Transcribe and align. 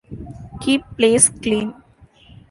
Keep 0.61 0.81
place 0.97 1.29
clean! 1.29 1.75